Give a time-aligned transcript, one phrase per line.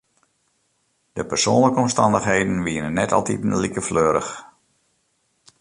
[1.13, 4.31] De persoanlike omstannichheden wiene net altiten like fleurich.